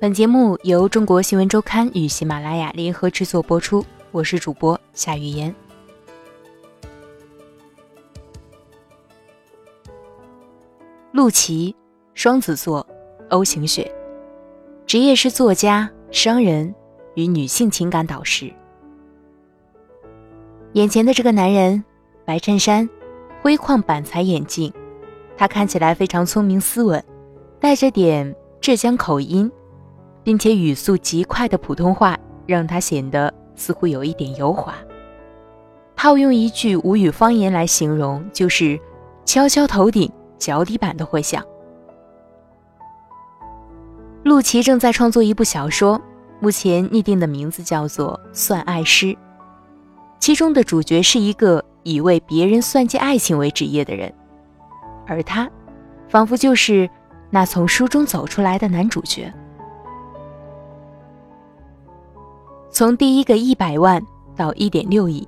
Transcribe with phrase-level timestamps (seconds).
[0.00, 5.54] 本节目由中国新闻周刊与喜马拉雅联合制作播出，我是主播夏雨嫣。
[11.12, 11.76] 陆琪，
[12.14, 12.86] 双子座
[13.28, 13.94] ，O 型血，
[14.86, 16.74] 职业是作家、商人
[17.14, 18.50] 与女性情感导师。
[20.72, 21.84] 眼前的这个男人，
[22.24, 22.88] 白衬衫，
[23.42, 24.72] 灰框板材眼镜，
[25.36, 27.04] 他看起来非常聪明斯文，
[27.60, 29.52] 带着点浙江口音，
[30.22, 34.74] 并且语速极快的普通话，让他显得似乎有一点油滑。
[35.96, 38.80] 套用一句吴语方言来形容，就是
[39.24, 40.10] 敲敲头顶。
[40.40, 41.44] 脚底板都会响。
[44.24, 46.00] 陆琪正在创作一部小说，
[46.40, 49.08] 目前拟定的名字叫做《算爱师》，
[50.18, 54.10] 其中的主角是一个以为别人算计爱情为职业的人，
[55.06, 55.46] 而他，
[56.08, 56.88] 仿佛就是
[57.28, 59.30] 那从书中走出来的男主角。
[62.70, 64.00] 从第一个一百万
[64.36, 65.26] 到一点六亿，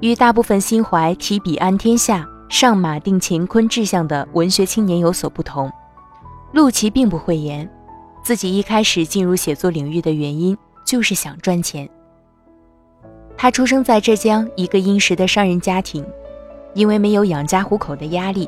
[0.00, 2.28] 与大部分心怀提笔安天下。
[2.48, 5.72] 上马定乾坤志向的文学青年有所不同，
[6.52, 7.66] 陆琪并不讳言，
[8.22, 11.88] 自己一开始进入写作领域的原因就是想赚钱。
[13.38, 16.04] 他出生在浙江一个殷实的商人家庭，
[16.74, 18.46] 因为没有养家糊口的压力，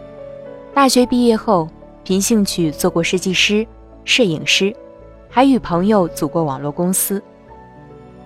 [0.74, 1.66] 大学毕业后
[2.04, 3.66] 凭兴趣做过设计师、
[4.04, 4.76] 摄影师，
[5.34, 7.20] 还与朋友组过网络公司，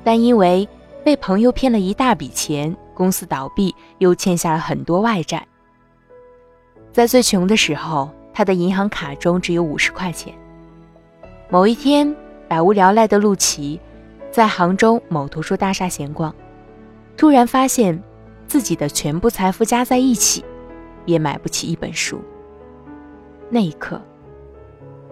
[0.04, 0.68] 但因为
[1.02, 5.42] 被朋友骗了一大笔钱，公司倒闭，又欠下了很多外债。
[6.92, 10.34] 在最穷的时候，他的银行卡中只有五十块钱。
[11.48, 12.14] 某一天，
[12.46, 13.80] 百无聊赖的陆琪
[14.30, 16.34] 在杭州某图书大厦闲逛，
[17.16, 17.98] 突然发现
[18.46, 20.44] 自己的全部财富加在一起，
[21.06, 22.20] 也买不起一本书。
[23.48, 23.98] 那一刻，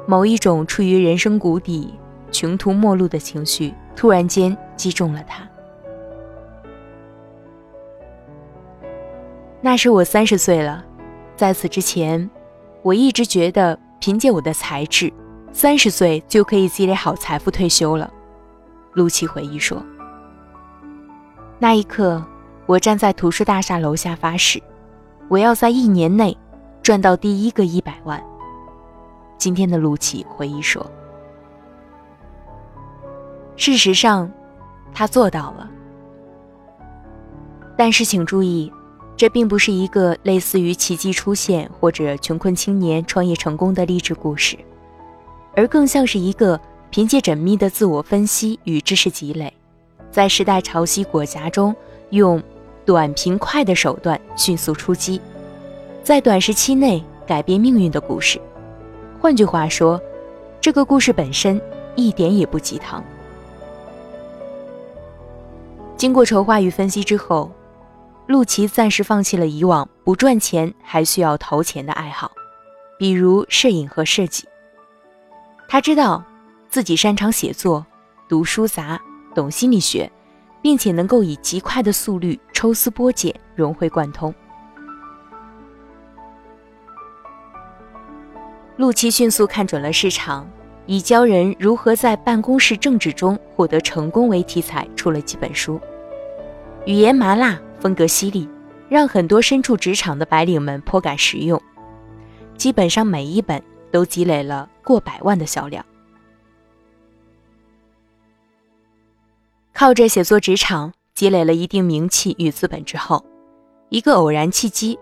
[0.07, 1.93] 某一种处于人生谷底、
[2.31, 5.47] 穷途末路的情绪突然间击中了他。
[9.61, 10.84] 那时我三十岁了。
[11.34, 12.31] 在此之前，
[12.83, 15.12] 我一直觉得凭借我的才智，
[15.53, 18.11] 三十岁就可以积累好财富退休了。
[18.93, 19.83] 陆琪回忆说
[21.59, 22.25] ：“那一刻，
[22.65, 24.62] 我站在图书大厦楼下发誓，
[25.28, 26.34] 我要在一年内
[26.81, 28.22] 赚到第一个一百万。”
[29.38, 30.84] 今天的陆琪回忆说
[33.56, 34.30] ：“事实上，
[34.92, 35.70] 他做到了。
[37.76, 38.72] 但是请注意。”
[39.19, 44.58] 这并不是一个类似于奇迹出现或者穷困青年创业成功的励志故事，
[45.54, 46.60] 而更像是一个
[46.91, 49.50] 凭借缜密的自我分析与知识积累，
[50.10, 51.74] 在时代潮汐裹挟中
[52.10, 52.42] 用
[52.84, 55.18] 短平快的手段迅速出击，
[56.03, 58.38] 在短时期内改变命运的故事。
[59.26, 60.00] 换句话说，
[60.60, 61.60] 这个故事本身
[61.97, 63.03] 一点也不鸡汤。
[65.97, 67.50] 经过筹划与分析之后。
[68.28, 72.31] 陆琪暂时放弃了以往不赚钱还需要投钱的爱好，
[73.00, 74.44] 比如摄影和设计。
[75.69, 76.22] 他知道
[76.69, 77.84] 自己擅长写作、
[78.28, 79.00] 读书杂、
[79.34, 80.09] 懂心理学，
[80.62, 84.32] 并且能够以极快的速率抽丝剥茧、融会贯通。
[88.76, 90.48] 陆琪迅速看准了市场，
[90.87, 95.81] 以教人如何在办公室政治中获得成功为题材，出了几本书，
[96.84, 97.60] 语言麻辣。
[97.78, 98.48] 风格犀利，
[98.88, 101.60] 让很多身处职场的白领们颇感实用。
[102.56, 105.84] 基本上每一本都积累了过百万的销量。
[109.75, 113.22] 靠着写作职场积累了一定名气与资本之后，
[113.91, 114.98] 一个偶然契机，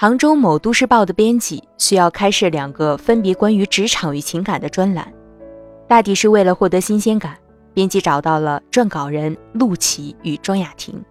[0.00, 5.12] 杭州某都市报的编辑需要开设两个分别关于职场与情感的专栏，
[5.86, 7.36] 大抵是为了获得新鲜感，
[7.74, 11.04] 编辑找到了撰稿人陆琪与庄雅婷。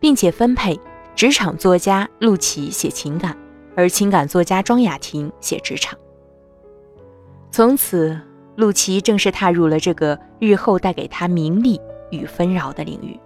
[0.00, 0.74] 并且分配
[1.14, 3.36] 职场作家陆琪写情感，
[3.76, 5.94] 而情感作家庄雅婷写职场。
[7.50, 8.18] 从此，
[8.56, 11.78] 陆琪正式踏入了这个日后带给他名利
[12.10, 13.20] 与纷扰的领域。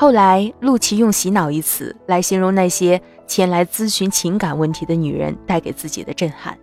[0.00, 6.56] 后来，陆琪用“洗脑”一词来形容那些前来咨询情感问题的女人带给自己的震撼。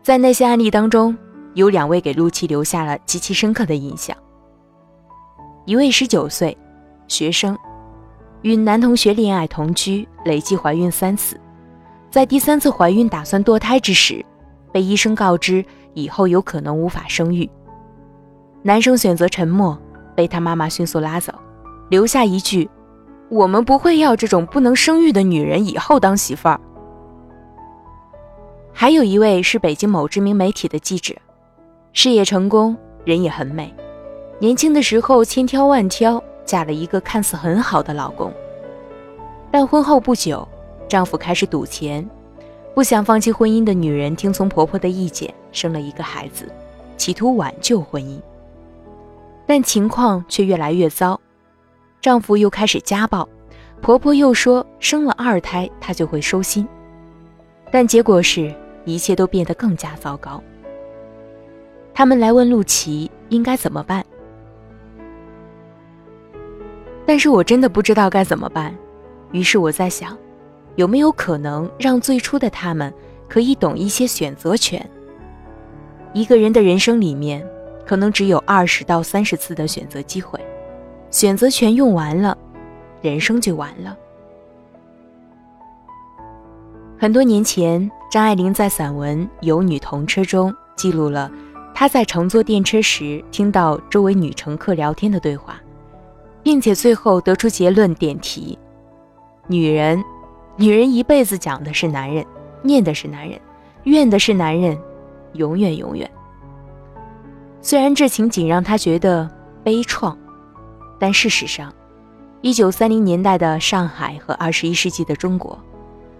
[0.00, 1.18] 在那些案例当中，
[1.54, 4.16] 有两位给陆琪留下了极其深刻的印象。
[5.64, 6.56] 一位十九岁
[7.08, 7.58] 学生，
[8.42, 11.36] 与男同学恋爱同居，累计怀孕三次，
[12.12, 14.24] 在第三次怀孕打算堕胎之时，
[14.70, 15.64] 被医生告知
[15.94, 17.50] 以后有可能无法生育。
[18.62, 19.76] 男生选择沉默，
[20.20, 21.32] 被他妈妈迅速拉走，
[21.88, 22.68] 留下一句
[23.32, 26.60] ：“我们不会要这种不能生育的女人以后当媳妇儿。”
[28.70, 31.14] 还有一位是北京某知名媒体的记者，
[31.94, 33.74] 事业成功，人也很美。
[34.38, 38.30] 年轻的时候千挑万挑，嫁了一个看似很好的老公。
[39.50, 40.46] 但婚后不久，
[40.86, 42.06] 丈夫开始赌钱，
[42.74, 46.46] 不想放弃婚姻的女人听从婆婆的意见，生了一个孩子，
[46.98, 48.20] 企图挽救婚姻。
[49.50, 51.20] 但情况却越来越糟，
[52.00, 53.28] 丈夫又开始家暴，
[53.80, 56.64] 婆婆又说生了二胎她就会收心，
[57.68, 58.54] 但结果是
[58.84, 60.40] 一切都变得更加糟糕。
[61.92, 64.06] 他们来问陆琪应该怎么办，
[67.04, 68.72] 但是我真的不知道该怎么办。
[69.32, 70.16] 于是我在想，
[70.76, 72.94] 有没有可能让最初的他们
[73.28, 74.88] 可以懂一些选择权？
[76.12, 77.44] 一个人的人生里面，
[77.90, 80.38] 可能只有二十到三十次的选择机会，
[81.10, 82.38] 选择权用完了，
[83.02, 83.96] 人生就完了。
[86.96, 91.28] 很多年前，张爱玲在散文《有女同车》中记录了
[91.74, 95.60] 她在乘坐电车时听到周围女乘客聊天的对话，
[96.44, 98.56] 并且最后得出结论，点题。
[99.48, 100.00] 女人，
[100.54, 102.24] 女人一辈子讲的是男人，
[102.62, 103.36] 念的是男人，
[103.82, 104.78] 怨的是男人，
[105.32, 106.08] 永远永远。
[107.62, 109.28] 虽然这情景让他觉得
[109.62, 110.16] 悲怆，
[110.98, 111.72] 但事实上，
[112.40, 115.58] 一九三零年代的上海和二十一世纪的中国，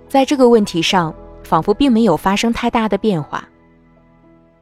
[0.07, 3.49] 在这个问题上仿佛并没有发生太大的变化。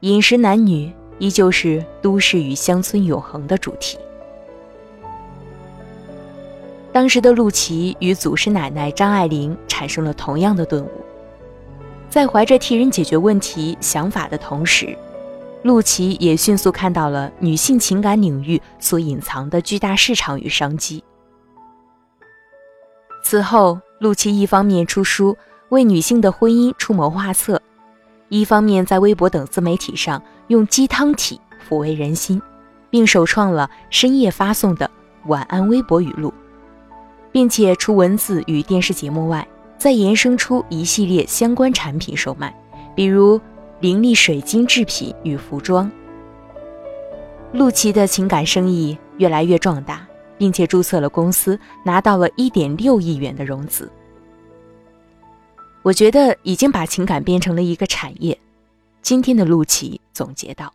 [0.01, 3.99] 饮食男女依旧是都市与乡村永恒的主题。
[6.93, 10.91] 当时的陆琪与祖师奶奶张爱玲产生了同样的顿悟，
[12.09, 14.97] 在怀着替人解决问题想法的同时，
[15.63, 21.03] 陆琪也迅速看到了女性情感领域所隐藏的巨大市场与商机。
[23.25, 25.37] 此后，陆琪一方面出书
[25.71, 27.61] 为女性的婚姻出谋划策，
[28.29, 32.41] 一方面在微博等自媒体上用鸡汤体抚慰人心，
[32.89, 34.91] 并首创了深夜发送的
[35.27, 36.33] 晚安微博语录。
[37.31, 39.47] 并且除文字与电视节目外，
[39.77, 42.55] 再延伸出一系列相关产品售卖，
[42.97, 43.39] 比如
[43.81, 45.91] 灵力水晶制品与服装。
[47.53, 53.91] 陆琪的情感生意越来越壮大，并且注册了公司，拿到了一点六亿元的融资。
[55.83, 58.39] 我觉得已经把情感变成了一个产业。
[59.01, 60.75] 今天的陆琪总结道：“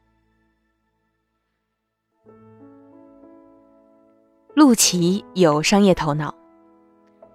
[4.55, 6.33] 陆琪有商业头脑。”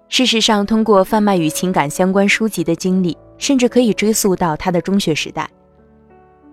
[0.09, 5.49] 事实上，通过贩卖与情感相关书籍的经历，甚至可以追溯到他的中学时代。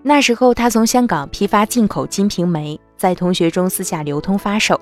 [0.07, 4.80] 那时候，他从香港批发进口《金瓶梅》，在同学中私下流通发售，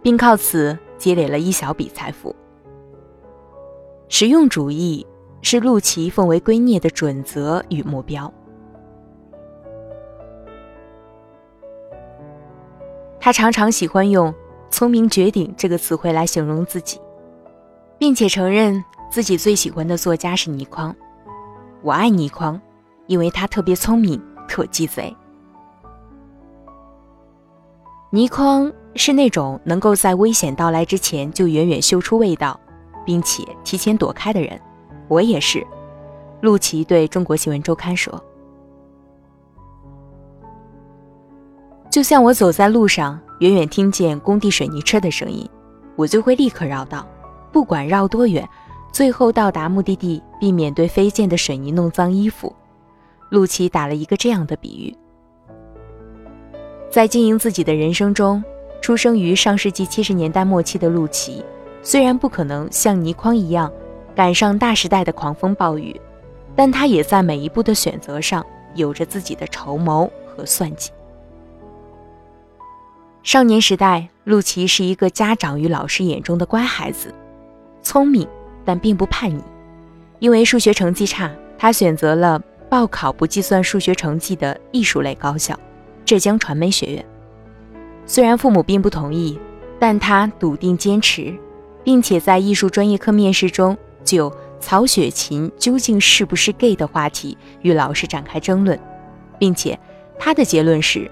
[0.00, 2.32] 并靠此积累了一小笔财富。
[4.08, 5.04] 实用主义
[5.42, 8.32] 是陆琪奉为圭臬的准则与目标。
[13.18, 14.32] 他常常喜欢用
[14.70, 17.00] “聪明绝顶”这个词汇来形容自己。
[17.98, 20.94] 并且承认自己最喜欢的作家是倪匡，
[21.82, 22.60] 我爱倪匡，
[23.06, 24.20] 因为他特别聪明，
[24.54, 25.12] 特鸡贼。
[28.10, 32.60] 倪匡是那种能够在危险到来之前就远远嗅出味道，
[33.04, 34.60] 并且提前躲开的人，
[35.08, 35.66] 我也是。
[36.40, 38.22] 陆琪对中国新闻周刊说
[41.90, 45.50] ：“就像我走在路上，远远听见工地水泥车的声音，
[45.96, 47.04] 我就会立刻绕道。”
[47.50, 48.48] 不管绕多远，
[48.92, 52.54] 最后到达目的地，避免对飞溅的水泥弄脏衣服。
[53.34, 54.96] 陆琪打了一个这样的比喻：
[56.88, 58.40] 在经营自己的人生中，
[58.80, 61.44] 出生于上世纪七十年代末期的陆琪，
[61.82, 63.72] 虽然不可能像倪匡一样
[64.14, 66.00] 赶上大时代的狂风暴雨，
[66.54, 70.92] 但他也在每一步的选择上有着自己的筹谋和算计。
[73.24, 77.12] 少年时代，陆琪是一个家长与老师眼中的乖孩子。
[77.82, 78.28] 聪明，
[78.64, 79.42] 但并不叛逆。
[80.20, 82.40] 因为数学成绩差，他选择了
[82.74, 85.56] 报考不计算数学成绩的艺术类高校——
[86.04, 87.06] 浙江传媒学院。
[88.04, 89.38] 虽然父母并不同意，
[89.78, 91.32] 但他笃定坚持，
[91.84, 94.28] 并且在艺术专业课面试中就
[94.58, 98.76] 曹雪芹究竟是不是 gay 的话题与老师展开争论，
[99.38, 99.78] 并且
[100.18, 101.08] 他的结论是：“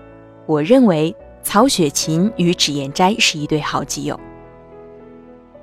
[0.46, 1.14] 我认为
[1.44, 4.18] 曹雪芹与脂砚斋是一对好基友。”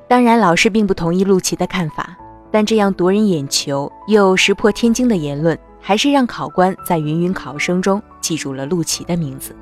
[0.08, 2.16] 当然，老师并不同意陆琪的看法，
[2.50, 9.56] 但这样夺人眼球又石破天惊的言论，还是让考官在芸芸考生中记住了陆琪的名字。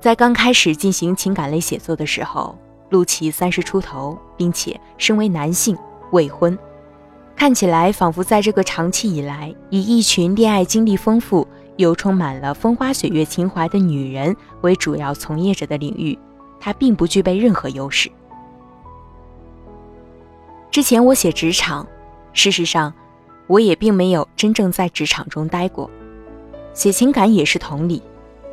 [0.00, 2.58] 在刚开始进行情感类写作的时候，
[2.90, 5.78] 陆琪三十出头，并且身为男性，
[6.10, 6.58] 未婚，
[7.36, 16.18] 看起来仿佛在这个长期以来以一群恋爱经历丰富又充满了风花雪月情怀的女人为主要从业者的领域，
[16.60, 18.10] 她并不具备任何优势。
[20.70, 21.86] 之前我写职场，
[22.32, 22.92] 事实上，
[23.46, 25.90] 我也并没有真正在职场中待过。
[26.74, 28.02] 写情感也是同理，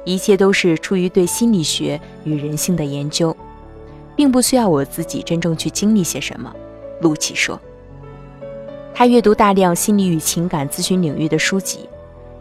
[0.03, 3.35] 一切都是出于对心理学与人性的研究，
[4.15, 6.53] 并不需要我自己真正去经历些什么。
[7.01, 7.59] 陆琪说。
[8.93, 11.87] 他阅读大量心理与情感咨询领域的书籍，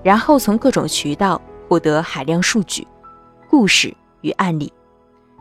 [0.03, 2.85] 然后从各种渠道获得海量数据、
[3.49, 4.73] 故事与案例，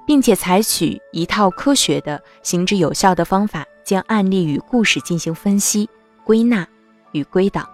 [0.05, 5.89] 并且采取一套科学的、行之有效的方法，将案例与故事进行分析、
[6.23, 6.67] 归纳
[7.17, 7.67] 与归档，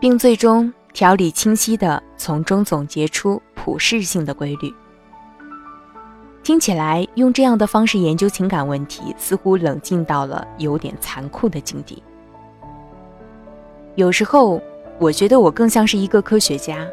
[0.00, 4.74] 并最终条理清晰地从中总结出普适性的规律。
[6.42, 12.02] 听起来，用这样的方式研究情感问题，似乎冷静到了有点残酷的境地。
[13.96, 14.60] 有时候，
[14.98, 16.86] 我觉得我更像是一个科学家，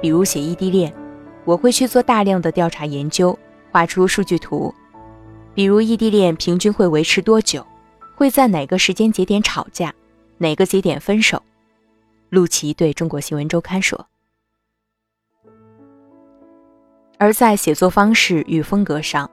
[0.00, 0.92] 比如写异地恋，
[1.44, 3.38] 我会去做大量的调查研究，
[3.70, 4.74] 画出数据图，
[5.54, 7.66] 比如异地恋平均会维持多久，
[8.14, 9.94] 会在哪个时间节点吵架，
[10.42, 11.42] 哪个节点分手。
[12.30, 14.06] 陆琪对中国新闻周刊说。
[17.18, 19.30] 而在写作方式与风格上，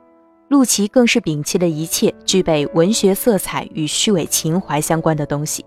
[0.49, 5.65] 陆琪更是摒弃了一切具备文学色彩与虚伪情怀相关的东西。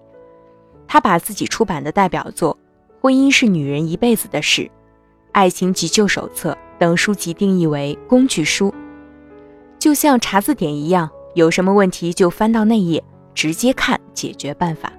[0.86, 2.54] 他把自己出版的代表作
[3.00, 4.62] 《婚姻是女人一辈子的事》
[5.32, 8.74] 《爱情急救手册》等书籍定义为工具书，
[9.78, 13.02] 就像查字典一样，有什么问题就翻到那页，
[13.34, 14.92] 直接看解决办法。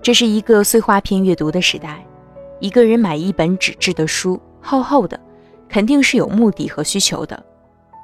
[0.00, 2.04] 这是一个碎画片阅读的时代，
[2.60, 5.18] 一个人买一本纸质的书，厚厚的，
[5.68, 7.44] 肯定是有目的和需求的。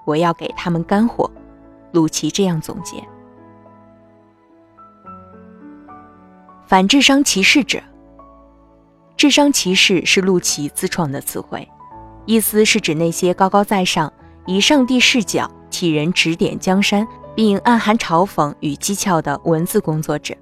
[0.05, 1.31] 我要给他们干货，
[1.93, 3.03] 鲁奇这样总结。
[6.67, 7.81] 反智商歧视者，
[9.17, 11.67] 智商歧视是陆琪自创的词汇，
[12.27, 14.13] 意思是指那些高高在上、
[14.47, 20.35] 以上帝视角替人指点江山，并暗含嘲讽与讥诮的文字工作者。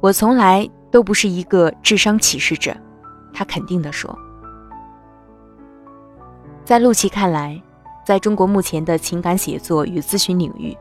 [0.00, 2.76] 我从来都不是一个智商歧视者，
[3.32, 4.16] 他肯定地说。
[6.64, 7.60] 在陆琪看来，
[8.06, 10.76] 在中国目前的情感写作与咨询领域，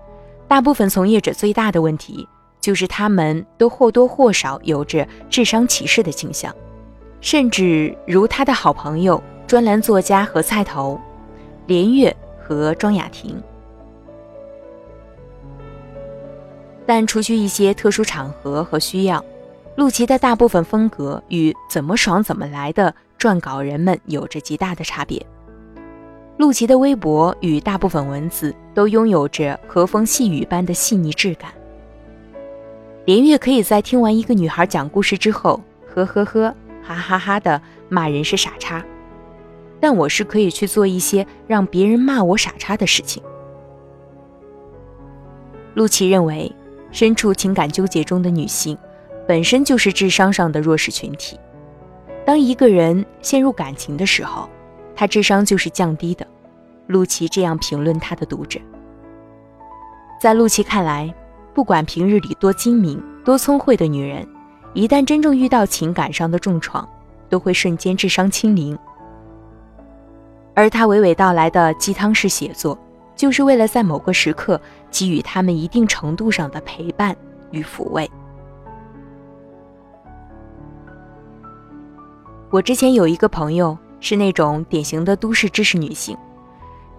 [0.48, 2.28] 大部分从业者最大的问题。
[2.60, 6.54] 就是他们都或多或少有着智商歧视的倾向，
[7.22, 11.00] 甚至如他的好朋友、专栏作家何菜头、
[11.66, 13.42] 连岳和庄雅婷。
[16.88, 19.24] 但除去一些特殊场合和需要，
[19.76, 25.24] 陆琪的大部分风格与怎么爽怎么来的撰稿人们有着极大的差别。
[26.38, 31.52] 陆琪的微博与大部分文字都拥有着和风细雨般的细腻质感。
[33.06, 35.60] 连月可以在听完一个女孩讲故事之后，
[35.94, 38.86] 呵呵呵，哈哈哈的骂人是傻叉，
[39.80, 43.22] 但我是可以去做一些让别人骂我傻叉的事情。
[45.74, 46.52] 陆琪认为，
[46.92, 48.78] 身处情感纠结中的女性，
[49.28, 51.40] 本身就是智商上的弱势群体。
[52.26, 54.50] 当一个人陷入感情的时候，
[54.96, 56.26] 他智商就是降低的。
[56.88, 58.60] 陆琪这样评论他的读者。
[60.20, 61.14] 在陆琪看来。
[61.54, 64.24] 不管平日里多精明、多聪慧的女人，
[64.76, 66.88] 一旦真正遇到情感上的重创，
[67.30, 68.78] 都会瞬间智商清零。
[70.54, 72.78] 而他娓娓道来的鸡汤式写作，
[73.16, 77.16] 就是为了在某个时刻给予他们一定程度上的陪伴
[77.52, 78.10] 与抚慰。
[82.50, 86.18] 我之前有一个朋友，是那种典型的都市知识女性，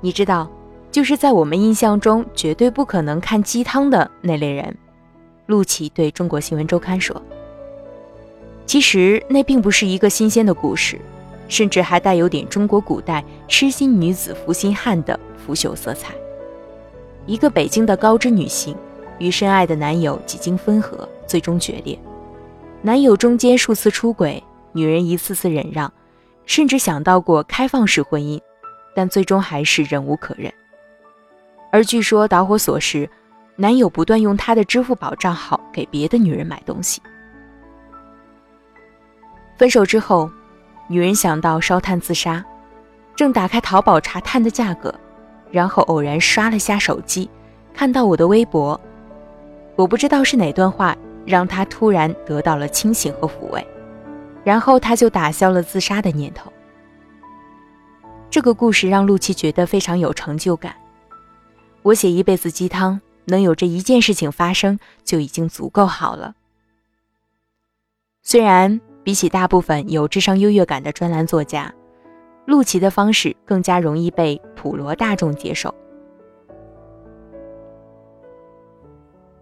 [0.01, 0.51] 你知道。
[0.91, 4.75] 就是在我们印象中绝对不可能看鸡汤的那类人，
[5.45, 7.21] 陆琪对中国新闻周刊说
[8.65, 10.99] ：“其实那并不是一个新鲜的故事，
[11.47, 16.15] 甚至还带有点中国古代痴心女子负心汉的腐朽色彩。
[17.29, 18.75] 一个北京的高知女性
[19.19, 21.97] 与深爱的男友几经分合，最终决裂。
[22.81, 24.43] 男友中间数次出轨，
[24.73, 25.93] 女人一次次忍让，
[26.47, 28.41] 甚至想到过开放式婚姻，
[28.95, 30.51] 但最终还是忍无可忍。”
[31.71, 33.07] 而据说导火索是，
[33.57, 37.03] 男友不断用他的支付宝账号给别的女人买东西。
[39.59, 40.31] 分手之后，
[40.89, 42.43] 女人想到烧炭自杀，
[43.15, 44.95] 正打开淘宝查炭的价格，
[45.51, 47.29] 然后偶然刷了下手机，
[47.73, 48.81] 看到我的微博，
[49.77, 53.67] 我不知道是哪段话让他突然得到了清醒和抚慰，
[54.45, 56.53] 然后他就打消了自杀的念头。
[58.31, 60.75] 这个故事让陆琪觉得非常有成就感。
[61.83, 66.35] 我写一辈子鸡汤，能有这一件事情发生就已经足够好了。
[68.23, 71.73] 虽然比起大部分有智商优越感的专栏作家，
[72.49, 75.73] 陆琪的方式更加容易被普罗大众接受。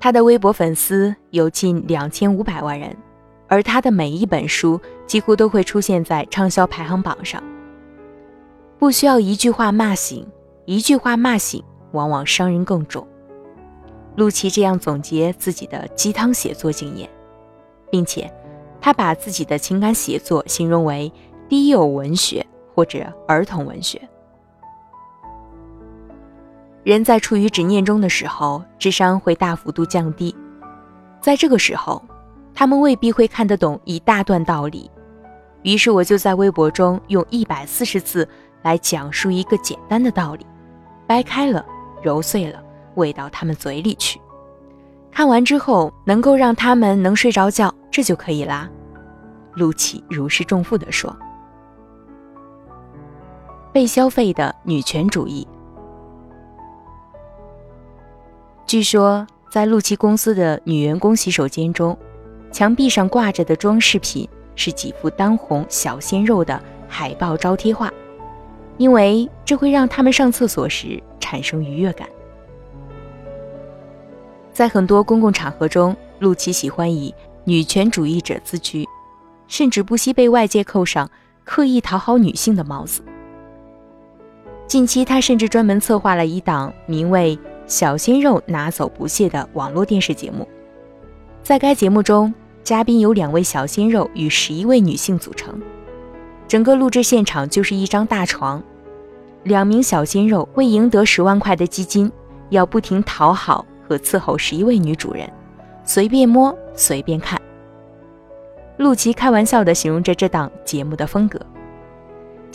[0.01, 2.97] 他的微博粉丝有近两千五百万人，
[3.47, 7.41] 而他的每一本书几乎都会出现在畅销排行榜上。
[8.77, 10.27] 不需要一句话骂醒，
[10.65, 13.07] 一句话骂醒往往伤人更重。
[14.17, 17.09] 陆琪这样总结自己的鸡汤写作经验，
[17.89, 18.29] 并且
[18.81, 21.13] 他把自己的情感写作形容为
[21.49, 22.45] 低幼文学
[22.76, 23.99] 或者儿童文学。
[26.85, 30.37] 人在处于执念中的时候，智商会大幅度降低。
[31.23, 32.04] 在这个时候，
[32.52, 34.90] 他们未必会看得懂一大段道理。
[35.62, 38.28] 于是，我就在微博中用一百四十字
[38.62, 40.47] 来讲述一个简单的道理，
[41.06, 41.64] 掰开了，
[42.02, 42.62] 揉碎了，
[42.97, 44.21] 喂到他们嘴里去。
[45.11, 48.68] 看完之后，能够让他们能睡着觉，这就可以啦。
[49.54, 51.16] 陆琪如释重负地说
[53.76, 55.47] ：“被消费的女权主义。”
[58.66, 61.95] 据说，在陆琪公司的女员工洗手间中，
[62.50, 67.92] 墙壁上挂着的装饰品是几幅当红小鲜肉的海报招贴画，
[68.78, 72.09] 因为这会让他们上厕所时产生愉悦感。
[74.54, 77.14] 在很多公共场合中，陆琪喜欢以
[77.45, 78.88] 女权主义者自居，
[79.49, 81.11] 甚至不惜被外界扣上
[81.45, 83.02] 刻意讨好女性的帽子。
[84.66, 87.38] 近期，他甚至专门策划了一档名为。
[87.68, 90.46] 小鲜肉拿走不谢的网络电视节目，
[91.42, 92.32] 在该节目中，
[92.62, 95.61] 嘉宾由两位小鲜肉与十一位女性组成，
[96.46, 98.62] 整个录制现场就是一张大床，
[99.42, 102.08] 两名小鲜肉为赢得十万块的基金，
[102.50, 105.28] 要不停讨好和伺候十一位女主人，
[105.83, 107.37] 随便摸随便看。
[108.76, 111.40] 陆琪开玩笑地形容着这档节目的风格。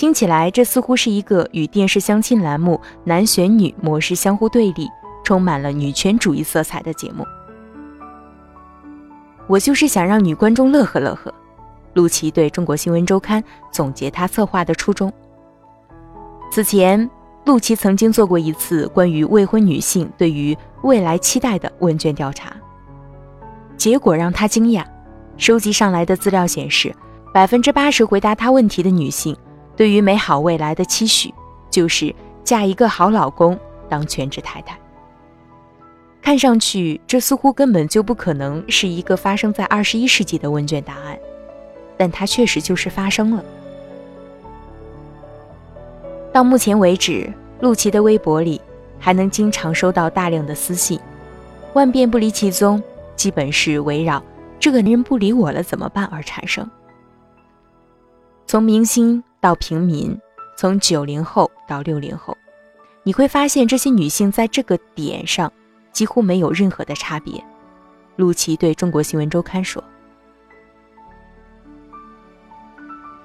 [0.02, 4.90] 听起来，这似乎是一个与电视相亲栏目男选女模式相互对立。
[5.24, 7.24] 充满了女权主义色彩的节目，
[9.46, 11.32] 我就是想让女观众乐呵乐呵。
[11.94, 15.14] 陆琪对中国新闻周刊总结他策划的初衷。
[16.52, 17.08] 此前，
[17.46, 22.52] 陆琪曾经做过一次关于未婚女性对于未来期待的问卷调查，
[23.78, 24.84] 结果让他惊讶。
[25.38, 26.92] 收集上来的资料显示，
[27.32, 29.38] 百分之八十回答他问题的女性，
[29.82, 31.34] 对于美好未来的期许
[31.72, 32.14] 就是
[32.44, 34.78] 嫁一个好老公，当全职太太。
[36.22, 41.18] 看上去，这似乎根本就不可能是一个发生在二十一世纪的问卷答案，
[41.98, 43.44] 但它确实就是发生了。
[46.32, 48.62] 到目前为止，陆琪的微博里
[49.00, 51.00] 还能经常收到大量的私信，
[51.74, 52.84] 万变不离其宗，
[53.16, 54.24] 基本是围绕
[54.62, 56.70] “这个男人不理我了怎么办”而产生。
[58.46, 60.18] 从明星到平民，
[60.56, 62.38] 从九零后到六零后，
[63.04, 65.52] 你会发现这些女性在这个点上。
[65.92, 67.44] 几乎没有任何的差别，
[68.16, 69.84] 陆琪对中国新闻周刊说。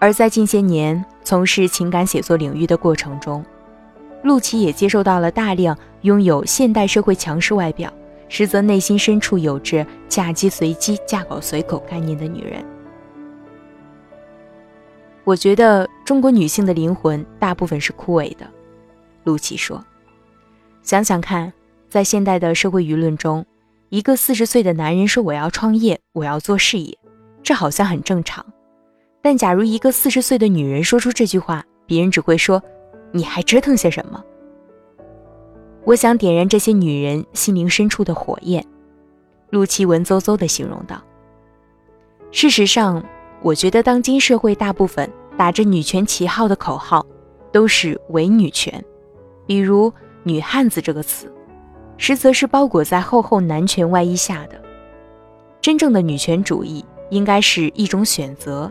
[0.00, 3.42] 而在近些年从事情感写作领域的过程中，
[4.24, 7.90] 陆琪也接受到了大量拥有现代社会强势外表，
[8.28, 12.64] 实则内心深处有着嫁鸡随鸡、嫁狗随狗概念的女人。
[15.22, 18.48] 我觉得中国女性的灵魂大部分是枯萎的，
[19.24, 19.84] 陆琪说。
[20.80, 21.52] 想想看。
[21.88, 23.46] 在现代的社会舆论中，
[23.90, 26.98] 一个四十岁的男人说我要创业，我要做事业，
[27.44, 28.44] 这好像很正常。
[29.22, 32.60] 但假如一个四十岁的女人说出这句话，别人只会说
[33.12, 34.22] ：“你还折腾些什么？”
[35.86, 38.62] 我想点燃这些女人心灵深处的火焰。”
[39.50, 41.00] 陆琪文绉绉地形容道。
[42.32, 43.02] 事实上，
[43.42, 47.04] 我觉得当今社会大部分打着女权旗号的口号，
[47.52, 48.82] 都是伪女权，
[49.46, 49.92] 比如
[50.24, 51.32] “女汉子”这个词。
[51.98, 54.60] 实则是包裹在厚厚男权外衣下的。
[55.62, 58.70] 真正的女权主义应该是一种选择，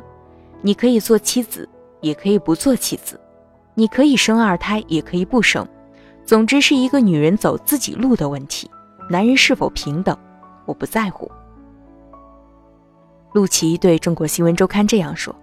[0.62, 1.67] 你可以做妻子，
[2.01, 3.15] 也可以不做妻子；
[3.73, 5.67] 你可以生二胎，也可以不生。
[6.23, 8.69] 总之是一个女人走自己路的问题。
[9.10, 10.17] 男人是否平等，
[10.65, 11.30] 我不在乎。
[13.34, 15.36] 陆琪对中国新闻周刊这样说：“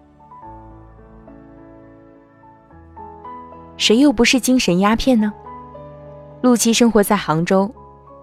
[3.76, 5.32] 谁又不是精神鸦片呢？”
[6.42, 7.72] 陆琪生活在杭州，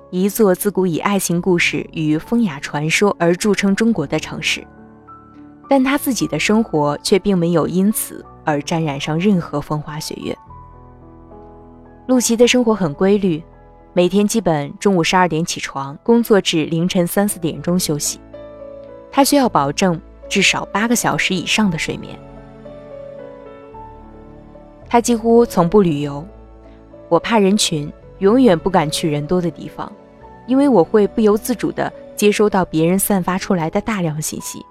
[0.09, 4.65] 一座自古以爱情故事与风雅传说而著称中国的城市，
[5.69, 10.37] 但他自己的生活却并没有因此而沾染上任何风花雪月。
[12.07, 13.41] 陆琪的生活很规律，
[13.93, 18.19] 每天基本中午十二点起床，工作至凌晨三四点钟休息。
[19.11, 22.19] 他需要保证至少八个小时以上的睡眠。
[24.89, 26.25] 他几乎从不旅游，
[27.07, 29.89] 我怕人群，永远不敢去人多的地方，
[30.47, 34.65] 因为我会不由自主地接收到别人散发出来的大量信息。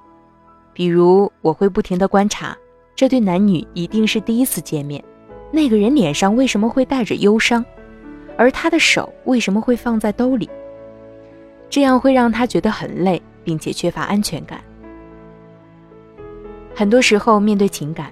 [0.73, 2.57] 比如，我会不停地观察
[2.97, 5.03] 这对男女一定是第一次见面，
[5.53, 7.65] 那个人脸上为什么会带着忧伤，
[8.37, 10.51] 而他的手为什么会放在兜里？
[11.71, 14.61] 这样会让他觉得很累，并且缺乏安全感。
[16.75, 18.11] 很多时候，面对情感，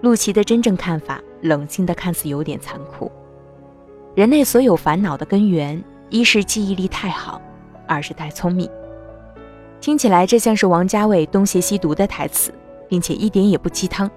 [0.00, 3.10] 陆琪的真正看法，冷静的看似有点残酷。
[4.14, 7.40] 人类所有烦恼的根源，一是记忆力太好，
[7.86, 8.68] 二是太聪明。
[9.80, 12.52] 听起来这像是王家卫东邪西毒的台词，
[12.88, 14.10] 并且一点也不鸡汤。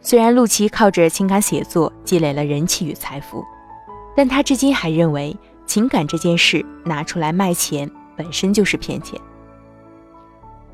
[0.00, 3.44] 虽然陆琪靠着情感写作积累了人气与财富，
[4.16, 9.18] 但他至今还认为情感这件事拿出来卖钱本身就是骗钱。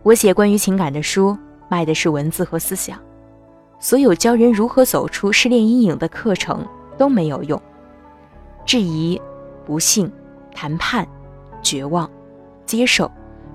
[0.03, 1.37] 我写关于情感的书，
[1.69, 2.99] 卖的是文字和思想，
[3.81, 6.65] 所有教人如何走出失恋阴影的课程
[6.99, 7.61] 都没有用。
[8.67, 9.21] 质疑、
[9.65, 10.11] 不幸、
[10.55, 11.09] 谈判、
[11.63, 12.09] 绝望。
[12.67, 13.11] 接受，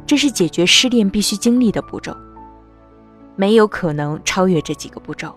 [0.05, 2.13] 这是解决失恋必须经历的步骤。
[3.37, 5.33] 没有可能超越这几个步骤。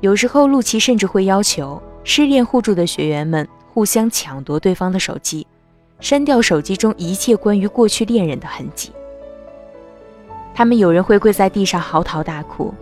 [0.00, 5.46] 有时候，陆琪甚至会要求失恋互助的学员们互相抢夺对方的手机，
[6.00, 8.90] 删掉手机中一切关于过去恋人的痕迹。
[10.54, 12.74] 他们有人会跪在地上嚎啕大哭，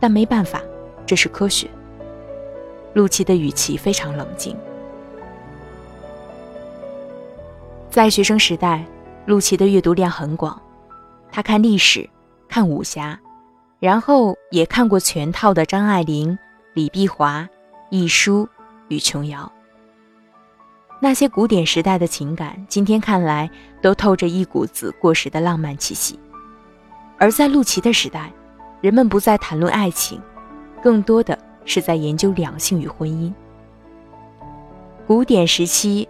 [0.00, 0.60] 但没办法，
[1.06, 1.68] 这是科学。
[2.94, 4.56] 陆琪的语气非常冷静。
[7.90, 8.84] 在学生时代，
[9.26, 10.60] 陆琪的阅读量很广，
[11.30, 12.08] 他看历史，
[12.48, 13.18] 看武侠，
[13.78, 16.36] 然后也看过全套的张爱玲、
[16.74, 17.48] 李碧华、
[17.90, 18.48] 亦舒
[18.88, 19.50] 与琼瑶。
[21.00, 26.18] 那些古典时代的情感，今天看来都透着一股子过时的浪漫气息。
[27.18, 28.32] 而在陆琪的时代，
[28.80, 30.20] 人们不再谈论爱情，
[30.82, 33.32] 更多的是在研究两性与婚姻。
[35.06, 36.08] 古典时期。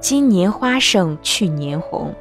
[0.00, 2.14] 今年花胜去年红，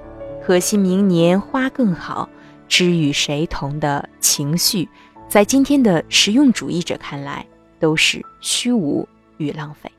[0.44, 2.28] 可惜明年花更好，
[2.68, 4.90] 知与谁同的情绪，
[5.30, 7.46] 在今天的实用主义者看来
[7.80, 9.92] 都是虚无与浪费。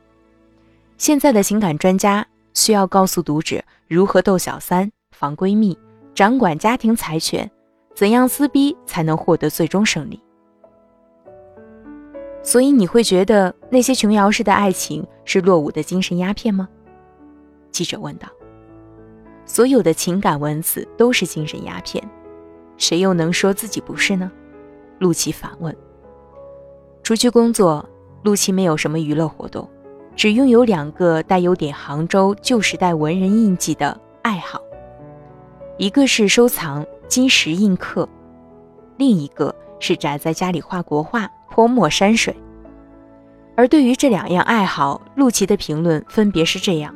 [0.96, 5.78] 现在的情感专家需要告诉读者如何斗小三、防闺蜜、
[6.16, 7.48] 掌管家庭财权，
[7.98, 10.22] 怎样撕逼才能获得最终胜利。
[12.44, 16.68] 所以你会觉得那些琼瑶式的爱情是落伍的精神鸦片吗？
[17.72, 18.28] 记者问道
[19.44, 22.08] ：“所有的情感文字都是精神鸦片，
[22.76, 24.30] 谁又能说自己不是呢？”
[25.00, 25.76] 陆琪反问。
[27.02, 27.84] 除去工作，
[28.22, 29.68] 陆琪没有什么娱乐活动，
[30.14, 34.62] 只拥有两个带有点杭州旧时代文人印记的爱好，
[35.78, 38.06] 一个是收藏金石印刻，
[38.98, 42.36] 另一个是宅在家里画国画、泼墨山水。
[43.56, 46.94] 而对于这两样爱好，陆琪的评论分别是这样。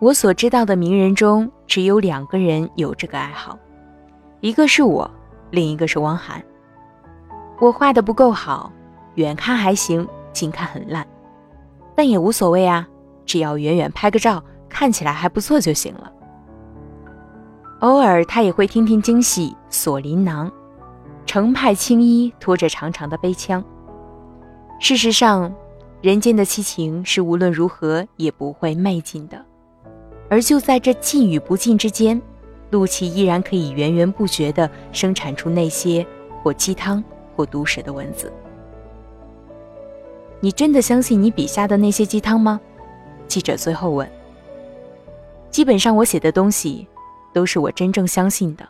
[0.00, 3.58] 我所知道的名人中，只有两个人有这个爱好，
[4.40, 5.08] 一个是我，
[5.50, 6.42] 另一个是汪涵。
[7.60, 8.72] 我画的不够好，
[9.16, 11.06] 远看还行，近看很烂，
[11.94, 12.88] 但也无所谓啊，
[13.26, 16.10] 只要远远拍个照，看起来还不错就行了。
[17.80, 20.48] 偶尔他也会听听京戏《锁麟囊》，
[21.26, 23.62] 程派青衣拖着长长的背枪。
[24.80, 25.52] 事实上，
[26.00, 29.44] 人间的七情是无论如何也不会昧尽的。
[30.30, 32.20] 而就在这尽与不尽之间，
[32.70, 36.06] 陆琪依然可以源源不绝地生产出那些
[36.42, 37.02] 或鸡汤
[37.36, 38.32] 或毒舌的文字。
[40.40, 42.58] 你真的相信你笔下的那些鸡汤吗？
[43.28, 44.10] 记者最后问。
[45.50, 46.86] 基本上我写的东西
[47.34, 48.66] 都是我真正相信的，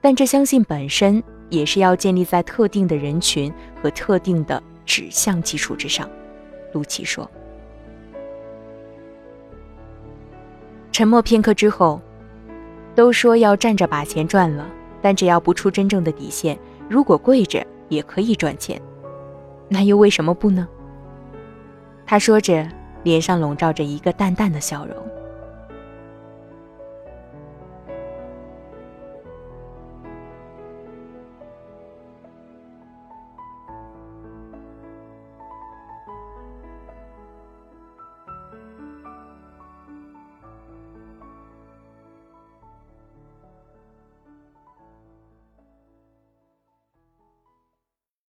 [0.00, 6.08] 但这相信本身也是要建立在特定的人群和特定的指向基础之上。
[6.72, 7.28] 陆琪说。
[10.92, 12.00] 沉默片刻之后，
[12.94, 14.68] 都说要站着把钱赚了，
[15.00, 16.56] 但只要不出真正的底线，
[16.88, 18.80] 如果跪着也可以赚钱，
[19.68, 20.68] 那又为什么不呢？
[22.04, 22.68] 他说着，
[23.04, 24.94] 脸上笼罩着一个淡淡的笑容。